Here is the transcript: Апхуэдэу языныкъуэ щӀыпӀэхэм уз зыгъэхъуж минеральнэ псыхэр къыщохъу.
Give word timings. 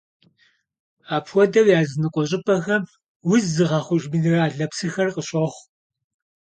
Апхуэдэу 1.15 1.67
языныкъуэ 1.79 2.23
щӀыпӀэхэм 2.29 2.83
уз 3.31 3.43
зыгъэхъуж 3.55 4.03
минеральнэ 4.13 4.65
псыхэр 4.71 5.09
къыщохъу. 5.15 5.61